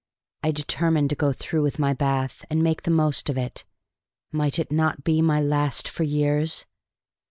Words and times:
I 0.41 0.49
determined 0.51 1.11
to 1.11 1.15
go 1.15 1.31
through 1.31 1.61
with 1.61 1.77
my 1.77 1.93
bath 1.93 2.43
and 2.49 2.63
make 2.63 2.81
the 2.81 2.89
most 2.89 3.29
of 3.29 3.37
it. 3.37 3.65
Might 4.31 4.57
it 4.57 4.71
not 4.71 5.03
be 5.03 5.21
my 5.21 5.39
last 5.39 5.87
for 5.87 6.01
years? 6.01 6.65